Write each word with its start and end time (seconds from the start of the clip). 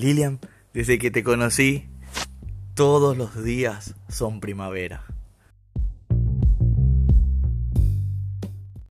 Lilian, 0.00 0.40
desde 0.72 0.98
que 0.98 1.10
te 1.10 1.22
conocí, 1.22 1.90
todos 2.74 3.18
los 3.18 3.44
días 3.44 3.94
son 4.08 4.40
primavera. 4.40 5.04